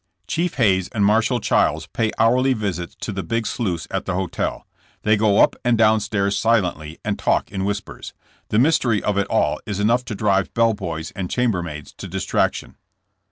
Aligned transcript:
Chief 0.25 0.55
Hayes 0.55 0.89
and 0.93 1.05
Marshal 1.05 1.39
Chiles 1.39 1.85
pay 1.85 2.09
hourly 2.17 2.53
visits 2.53 2.95
to 3.01 3.11
the 3.11 3.21
big 3.21 3.45
sleuths 3.45 3.87
at 3.91 4.05
the 4.05 4.15
hotel. 4.15 4.65
They 5.03 5.15
go 5.15 5.37
up 5.43 5.55
and 5.63 5.77
down 5.77 5.99
stairs 5.99 6.35
silently 6.39 6.97
and 7.05 7.19
talk 7.19 7.51
in 7.51 7.65
whispers. 7.65 8.15
The 8.49 8.57
mystery 8.57 9.03
of 9.03 9.19
it 9.19 9.27
all 9.27 9.59
is 9.67 9.79
enough 9.79 10.03
to 10.05 10.15
drive 10.15 10.51
bell 10.55 10.73
boys 10.73 11.11
and 11.11 11.29
chambermaids 11.29 11.93
to 11.99 12.07
distraction. 12.07 12.77